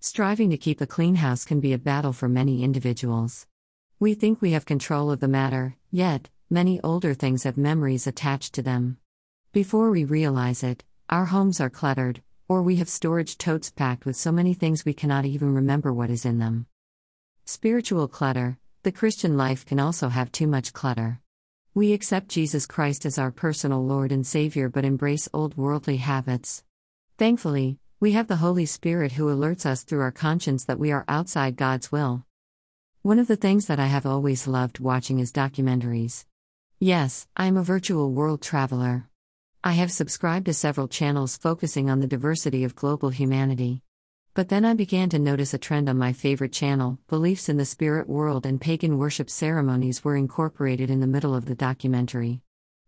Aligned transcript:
Striving 0.00 0.50
to 0.50 0.56
keep 0.56 0.80
a 0.80 0.86
clean 0.86 1.16
house 1.16 1.44
can 1.44 1.58
be 1.58 1.72
a 1.72 1.78
battle 1.78 2.12
for 2.12 2.28
many 2.28 2.62
individuals. 2.62 3.48
We 3.98 4.14
think 4.14 4.40
we 4.40 4.52
have 4.52 4.64
control 4.64 5.10
of 5.10 5.18
the 5.18 5.26
matter, 5.26 5.74
yet, 5.90 6.28
many 6.48 6.80
older 6.82 7.14
things 7.14 7.42
have 7.42 7.56
memories 7.56 8.06
attached 8.06 8.54
to 8.54 8.62
them. 8.62 8.98
Before 9.52 9.90
we 9.90 10.04
realize 10.04 10.62
it, 10.62 10.84
our 11.08 11.24
homes 11.24 11.60
are 11.60 11.68
cluttered, 11.68 12.22
or 12.48 12.62
we 12.62 12.76
have 12.76 12.88
storage 12.88 13.38
totes 13.38 13.72
packed 13.72 14.06
with 14.06 14.14
so 14.14 14.30
many 14.30 14.54
things 14.54 14.84
we 14.84 14.94
cannot 14.94 15.24
even 15.24 15.52
remember 15.52 15.92
what 15.92 16.10
is 16.10 16.24
in 16.24 16.38
them. 16.38 16.66
Spiritual 17.44 18.06
clutter 18.06 18.56
The 18.84 18.92
Christian 18.92 19.36
life 19.36 19.66
can 19.66 19.80
also 19.80 20.10
have 20.10 20.30
too 20.30 20.46
much 20.46 20.72
clutter. 20.72 21.20
We 21.74 21.92
accept 21.92 22.28
Jesus 22.28 22.66
Christ 22.66 23.04
as 23.04 23.18
our 23.18 23.32
personal 23.32 23.84
Lord 23.84 24.12
and 24.12 24.24
Savior 24.24 24.68
but 24.68 24.84
embrace 24.84 25.28
old 25.34 25.56
worldly 25.56 25.96
habits. 25.96 26.62
Thankfully, 27.16 27.80
we 28.00 28.12
have 28.12 28.28
the 28.28 28.36
Holy 28.36 28.64
Spirit 28.64 29.12
who 29.12 29.26
alerts 29.26 29.66
us 29.66 29.82
through 29.82 30.02
our 30.02 30.12
conscience 30.12 30.64
that 30.64 30.78
we 30.78 30.92
are 30.92 31.04
outside 31.08 31.56
God's 31.56 31.90
will. 31.90 32.24
One 33.02 33.18
of 33.18 33.26
the 33.26 33.34
things 33.34 33.66
that 33.66 33.80
I 33.80 33.86
have 33.86 34.06
always 34.06 34.46
loved 34.46 34.78
watching 34.78 35.18
is 35.18 35.32
documentaries. 35.32 36.24
Yes, 36.78 37.26
I 37.36 37.46
am 37.46 37.56
a 37.56 37.64
virtual 37.64 38.12
world 38.12 38.40
traveler. 38.40 39.08
I 39.64 39.72
have 39.72 39.90
subscribed 39.90 40.46
to 40.46 40.54
several 40.54 40.86
channels 40.86 41.36
focusing 41.36 41.90
on 41.90 41.98
the 41.98 42.06
diversity 42.06 42.62
of 42.62 42.76
global 42.76 43.10
humanity. 43.10 43.82
But 44.32 44.48
then 44.48 44.64
I 44.64 44.74
began 44.74 45.08
to 45.08 45.18
notice 45.18 45.52
a 45.52 45.58
trend 45.58 45.88
on 45.88 45.98
my 45.98 46.12
favorite 46.12 46.52
channel 46.52 47.00
beliefs 47.08 47.48
in 47.48 47.56
the 47.56 47.64
spirit 47.64 48.08
world 48.08 48.46
and 48.46 48.60
pagan 48.60 48.96
worship 48.96 49.28
ceremonies 49.28 50.04
were 50.04 50.14
incorporated 50.14 50.88
in 50.88 51.00
the 51.00 51.08
middle 51.08 51.34
of 51.34 51.46
the 51.46 51.56
documentary. 51.56 52.42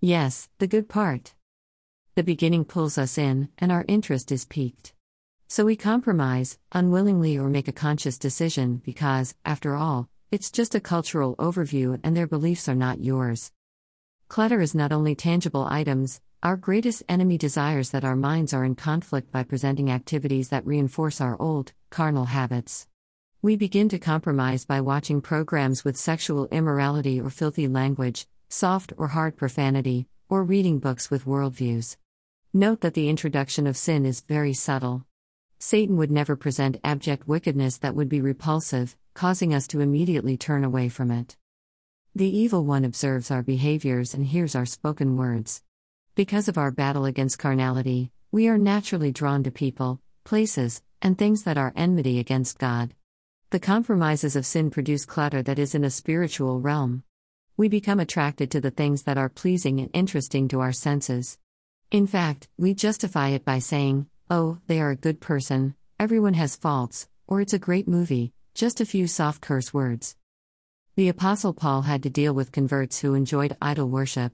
Yes, 0.00 0.48
the 0.60 0.66
good 0.66 0.88
part. 0.88 1.34
The 2.14 2.22
beginning 2.22 2.64
pulls 2.64 2.96
us 2.96 3.18
in, 3.18 3.50
and 3.58 3.70
our 3.70 3.84
interest 3.86 4.32
is 4.32 4.46
piqued. 4.46 4.93
So 5.54 5.64
we 5.64 5.76
compromise, 5.76 6.58
unwillingly 6.72 7.38
or 7.38 7.48
make 7.48 7.68
a 7.68 7.80
conscious 7.86 8.18
decision, 8.18 8.82
because, 8.84 9.36
after 9.44 9.76
all, 9.76 10.08
it's 10.32 10.50
just 10.50 10.74
a 10.74 10.80
cultural 10.80 11.36
overview 11.36 12.00
and 12.02 12.16
their 12.16 12.26
beliefs 12.26 12.68
are 12.68 12.74
not 12.74 13.04
yours. 13.04 13.52
Clutter 14.26 14.60
is 14.60 14.74
not 14.74 14.90
only 14.90 15.14
tangible 15.14 15.64
items, 15.70 16.20
our 16.42 16.56
greatest 16.56 17.04
enemy 17.08 17.38
desires 17.38 17.90
that 17.90 18.04
our 18.04 18.16
minds 18.16 18.52
are 18.52 18.64
in 18.64 18.74
conflict 18.74 19.30
by 19.30 19.44
presenting 19.44 19.92
activities 19.92 20.48
that 20.48 20.66
reinforce 20.66 21.20
our 21.20 21.40
old, 21.40 21.72
carnal 21.88 22.24
habits. 22.24 22.88
We 23.40 23.54
begin 23.54 23.88
to 23.90 23.98
compromise 24.00 24.64
by 24.64 24.80
watching 24.80 25.20
programs 25.20 25.84
with 25.84 25.96
sexual 25.96 26.48
immorality 26.48 27.20
or 27.20 27.30
filthy 27.30 27.68
language, 27.68 28.26
soft 28.48 28.92
or 28.96 29.06
hard 29.06 29.36
profanity, 29.36 30.08
or 30.28 30.42
reading 30.42 30.80
books 30.80 31.12
with 31.12 31.26
worldviews. 31.26 31.96
Note 32.52 32.80
that 32.80 32.94
the 32.94 33.08
introduction 33.08 33.68
of 33.68 33.76
sin 33.76 34.04
is 34.04 34.20
very 34.22 34.52
subtle. 34.52 35.06
Satan 35.66 35.96
would 35.96 36.10
never 36.10 36.36
present 36.36 36.78
abject 36.84 37.26
wickedness 37.26 37.78
that 37.78 37.94
would 37.94 38.10
be 38.10 38.20
repulsive, 38.20 38.98
causing 39.14 39.54
us 39.54 39.66
to 39.68 39.80
immediately 39.80 40.36
turn 40.36 40.62
away 40.62 40.90
from 40.90 41.10
it. 41.10 41.38
The 42.14 42.28
evil 42.28 42.66
one 42.66 42.84
observes 42.84 43.30
our 43.30 43.42
behaviors 43.42 44.12
and 44.12 44.26
hears 44.26 44.54
our 44.54 44.66
spoken 44.66 45.16
words. 45.16 45.62
Because 46.14 46.48
of 46.48 46.58
our 46.58 46.70
battle 46.70 47.06
against 47.06 47.38
carnality, 47.38 48.10
we 48.30 48.46
are 48.46 48.58
naturally 48.58 49.10
drawn 49.10 49.42
to 49.44 49.50
people, 49.50 50.02
places, 50.22 50.82
and 51.00 51.16
things 51.16 51.44
that 51.44 51.56
are 51.56 51.72
enmity 51.74 52.18
against 52.18 52.58
God. 52.58 52.94
The 53.48 53.58
compromises 53.58 54.36
of 54.36 54.44
sin 54.44 54.68
produce 54.68 55.06
clutter 55.06 55.42
that 55.44 55.58
is 55.58 55.74
in 55.74 55.82
a 55.82 55.88
spiritual 55.88 56.60
realm. 56.60 57.04
We 57.56 57.70
become 57.70 58.00
attracted 58.00 58.50
to 58.50 58.60
the 58.60 58.70
things 58.70 59.04
that 59.04 59.16
are 59.16 59.30
pleasing 59.30 59.80
and 59.80 59.88
interesting 59.94 60.46
to 60.48 60.60
our 60.60 60.72
senses. 60.72 61.38
In 61.90 62.06
fact, 62.06 62.48
we 62.58 62.74
justify 62.74 63.28
it 63.28 63.46
by 63.46 63.60
saying, 63.60 64.08
oh, 64.30 64.58
they 64.66 64.80
are 64.80 64.90
a 64.90 64.96
good 64.96 65.20
person, 65.20 65.74
everyone 65.98 66.34
has 66.34 66.56
faults, 66.56 67.08
or 67.26 67.40
it's 67.40 67.52
a 67.52 67.58
great 67.58 67.86
movie, 67.86 68.32
just 68.54 68.80
a 68.80 68.86
few 68.86 69.06
soft 69.06 69.40
curse 69.40 69.74
words. 69.74 70.16
The 70.96 71.08
Apostle 71.08 71.52
Paul 71.52 71.82
had 71.82 72.02
to 72.04 72.10
deal 72.10 72.32
with 72.32 72.52
converts 72.52 73.00
who 73.00 73.14
enjoyed 73.14 73.56
idol 73.60 73.88
worship. 73.88 74.32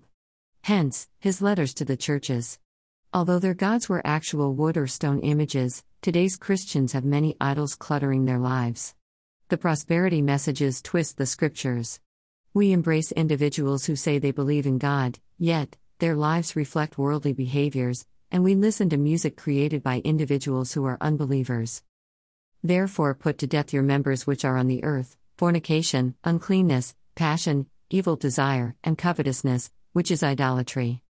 Hence, 0.62 1.08
his 1.18 1.40
letters 1.40 1.72
to 1.74 1.84
the 1.84 1.96
churches. 1.96 2.58
Although 3.12 3.38
their 3.38 3.54
gods 3.54 3.88
were 3.88 4.02
actual 4.04 4.54
wood 4.54 4.76
or 4.76 4.86
stone 4.86 5.20
images, 5.20 5.82
today's 6.02 6.36
Christians 6.36 6.92
have 6.92 7.04
many 7.04 7.36
idols 7.40 7.74
cluttering 7.74 8.24
their 8.24 8.38
lives. 8.38 8.94
The 9.48 9.58
prosperity 9.58 10.22
messages 10.22 10.80
twist 10.82 11.16
the 11.16 11.26
scriptures. 11.26 11.98
We 12.54 12.72
embrace 12.72 13.10
individuals 13.10 13.86
who 13.86 13.96
say 13.96 14.18
they 14.18 14.30
believe 14.30 14.66
in 14.66 14.78
God, 14.78 15.18
yet, 15.38 15.76
their 15.98 16.14
lives 16.14 16.54
reflect 16.54 16.98
worldly 16.98 17.32
behaviors, 17.32 18.06
and 18.32 18.44
we 18.44 18.54
listen 18.54 18.88
to 18.90 18.96
music 18.96 19.36
created 19.36 19.82
by 19.82 20.00
individuals 20.00 20.72
who 20.72 20.84
are 20.84 20.98
unbelievers. 21.00 21.82
Therefore, 22.62 23.14
put 23.14 23.38
to 23.38 23.46
death 23.46 23.72
your 23.72 23.82
members 23.82 24.26
which 24.26 24.44
are 24.44 24.56
on 24.56 24.68
the 24.68 24.84
earth 24.84 25.16
fornication, 25.36 26.14
uncleanness, 26.22 26.94
passion, 27.14 27.66
evil 27.88 28.14
desire, 28.14 28.76
and 28.84 28.98
covetousness, 28.98 29.70
which 29.94 30.10
is 30.10 30.22
idolatry. 30.22 31.00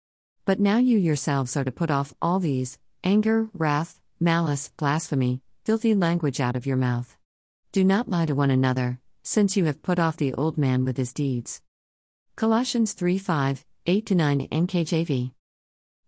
But 0.44 0.60
now 0.60 0.78
you 0.78 0.98
yourselves 0.98 1.56
are 1.56 1.64
to 1.64 1.72
put 1.72 1.90
off 1.90 2.14
all 2.22 2.38
these 2.38 2.78
anger, 3.02 3.48
wrath, 3.52 4.00
malice, 4.20 4.70
blasphemy, 4.76 5.40
filthy 5.64 5.94
language 5.94 6.40
out 6.40 6.56
of 6.56 6.66
your 6.66 6.76
mouth. 6.76 7.16
Do 7.72 7.84
not 7.84 8.08
lie 8.08 8.26
to 8.26 8.34
one 8.34 8.50
another, 8.50 9.00
since 9.22 9.56
you 9.56 9.64
have 9.64 9.82
put 9.82 9.98
off 9.98 10.16
the 10.16 10.34
old 10.34 10.56
man 10.58 10.84
with 10.84 10.96
his 10.96 11.12
deeds. 11.12 11.60
Colossians 12.36 12.92
3 12.92 13.18
5 13.18 13.64
8 13.86 14.10
9 14.12 14.48
NKJV. 14.48 15.32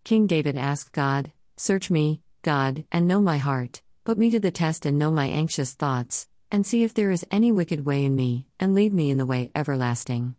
King 0.05 0.27
David 0.27 0.57
asked 0.57 0.93
God, 0.93 1.31
Search 1.57 1.89
me, 1.89 2.23
God, 2.43 2.85
and 2.91 3.07
know 3.07 3.21
my 3.21 3.39
heart, 3.39 3.83
put 4.05 4.19
me 4.19 4.31
to 4.31 4.41
the 4.41 4.51
test 4.51 4.85
and 4.85 4.99
know 4.99 5.13
my 5.13 5.27
anxious 5.27 5.75
thoughts, 5.75 6.27
and 6.51 6.67
see 6.67 6.83
if 6.83 6.93
there 6.93 7.13
is 7.13 7.25
any 7.31 7.53
wicked 7.53 7.87
way 7.87 8.05
in 8.05 8.17
me, 8.17 8.47
and 8.59 8.75
lead 8.75 8.93
me 8.93 9.11
in 9.11 9.19
the 9.19 9.27
way 9.27 9.53
everlasting. 9.55 10.35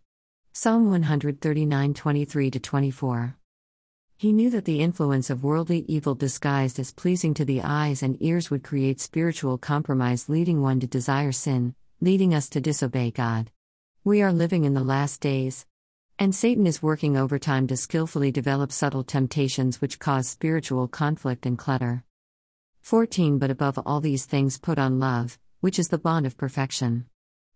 Psalm 0.52 0.90
139 0.90 1.94
23 1.94 2.50
24. 2.50 3.36
He 4.18 4.32
knew 4.34 4.50
that 4.50 4.66
the 4.66 4.80
influence 4.80 5.30
of 5.30 5.42
worldly 5.42 5.86
evil 5.88 6.14
disguised 6.14 6.78
as 6.78 6.92
pleasing 6.92 7.32
to 7.34 7.44
the 7.46 7.62
eyes 7.62 8.02
and 8.02 8.22
ears 8.22 8.50
would 8.50 8.62
create 8.62 9.00
spiritual 9.00 9.56
compromise, 9.56 10.28
leading 10.28 10.60
one 10.60 10.78
to 10.80 10.86
desire 10.86 11.32
sin, 11.32 11.74
leading 12.02 12.34
us 12.34 12.50
to 12.50 12.60
disobey 12.60 13.10
God. 13.10 13.50
We 14.04 14.20
are 14.20 14.32
living 14.32 14.64
in 14.64 14.74
the 14.74 14.84
last 14.84 15.22
days. 15.22 15.64
And 16.16 16.32
Satan 16.32 16.64
is 16.64 16.80
working 16.80 17.16
overtime 17.16 17.66
to 17.66 17.76
skillfully 17.76 18.30
develop 18.30 18.70
subtle 18.70 19.02
temptations 19.02 19.80
which 19.80 19.98
cause 19.98 20.28
spiritual 20.28 20.86
conflict 20.86 21.44
and 21.44 21.58
clutter. 21.58 22.04
14 22.82 23.38
But 23.38 23.50
above 23.50 23.80
all 23.84 24.00
these 24.00 24.24
things, 24.24 24.56
put 24.56 24.78
on 24.78 25.00
love, 25.00 25.38
which 25.60 25.76
is 25.76 25.88
the 25.88 25.98
bond 25.98 26.24
of 26.24 26.36
perfection. 26.36 27.06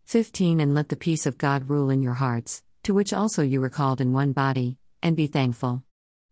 15 0.06 0.58
And 0.58 0.74
let 0.74 0.88
the 0.88 0.97
peace 0.97 1.24
of 1.24 1.38
God 1.38 1.70
rule 1.70 1.88
in 1.88 2.02
your 2.02 2.14
hearts, 2.14 2.64
to 2.82 2.94
which 2.94 3.12
also 3.12 3.42
you 3.42 3.60
were 3.60 3.70
called 3.70 4.00
in 4.00 4.12
one 4.12 4.32
body, 4.32 4.76
and 5.02 5.16
be 5.16 5.28
thankful. 5.28 5.84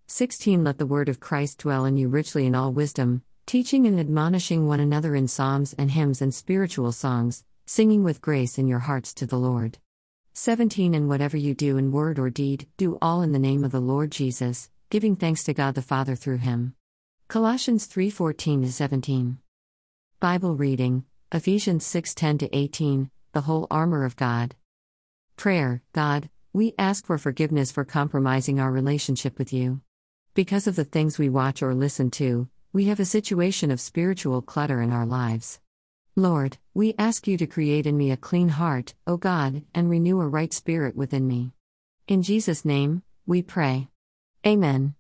16 0.09 0.65
Let 0.65 0.78
the 0.78 0.86
word 0.86 1.09
of 1.09 1.20
Christ 1.20 1.59
dwell 1.59 1.84
in 1.84 1.97
you 1.97 2.09
richly 2.09 2.44
in 2.44 2.56
all 2.56 2.72
wisdom, 2.72 3.22
teaching 3.47 3.86
and 3.86 4.00
admonishing 4.00 4.66
one 4.66 4.81
another 4.81 5.15
in 5.15 5.28
psalms 5.28 5.75
and 5.78 5.92
hymns 5.92 6.20
and 6.20 6.34
spiritual 6.34 6.91
songs, 6.91 7.44
singing 7.66 8.03
with 8.03 8.20
grace 8.20 8.59
in 8.59 8.66
your 8.66 8.81
hearts 8.81 9.15
to 9.15 9.26
the 9.26 9.38
Lord. 9.38 9.78
17 10.38 10.92
And 10.92 11.08
whatever 11.08 11.38
you 11.38 11.54
do 11.54 11.78
in 11.78 11.91
word 11.91 12.19
or 12.19 12.28
deed, 12.28 12.69
do 12.76 12.98
all 13.00 13.22
in 13.22 13.32
the 13.32 13.38
name 13.38 13.64
of 13.64 13.72
the 13.72 13.80
Lord 13.80 14.12
Jesus, 14.12 14.69
giving 14.91 15.16
thanks 15.16 15.42
to 15.44 15.54
God 15.54 15.74
the 15.74 15.80
Father 15.80 16.14
through 16.14 16.36
him. 16.36 16.74
Colossians 17.26 17.86
3:14 17.86 18.69
17. 18.70 19.38
Bible 20.20 20.54
reading: 20.54 21.04
Ephesians 21.32 21.86
6:10 21.86 22.50
18, 22.52 23.10
the 23.32 23.41
whole 23.41 23.66
armor 23.70 24.04
of 24.04 24.14
God. 24.16 24.54
Prayer: 25.36 25.82
God, 25.94 26.28
we 26.53 26.74
ask 26.78 27.06
for 27.06 27.16
forgiveness 27.16 27.72
for 27.72 27.86
compromising 27.86 28.60
our 28.60 28.70
relationship 28.70 29.38
with 29.38 29.54
you. 29.54 29.80
Because 30.34 30.66
of 30.66 30.76
the 30.76 30.84
things 30.84 31.18
we 31.18 31.30
watch 31.30 31.62
or 31.62 31.74
listen 31.74 32.10
to, 32.10 32.47
we 32.74 32.84
have 32.84 33.00
a 33.00 33.06
situation 33.06 33.70
of 33.70 33.80
spiritual 33.80 34.42
clutter 34.42 34.82
in 34.82 34.92
our 34.92 35.06
lives. 35.06 35.60
Lord, 36.19 36.56
we 36.72 36.94
ask 36.99 37.28
you 37.28 37.36
to 37.36 37.47
create 37.47 37.86
in 37.86 37.98
me 37.98 38.10
a 38.10 38.16
clean 38.16 38.48
heart, 38.48 38.95
O 39.07 39.18
God, 39.18 39.65
and 39.74 39.91
renew 39.91 40.22
a 40.22 40.27
right 40.27 40.51
spirit 40.51 40.97
within 40.97 41.28
me. 41.28 41.53
In 42.09 42.22
Jesus' 42.22 42.65
name, 42.65 43.03
we 43.27 43.42
pray. 43.42 43.89
Amen. 44.47 44.95